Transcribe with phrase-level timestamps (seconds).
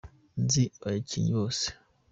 [0.43, 1.65] nzi abakinnyi bose.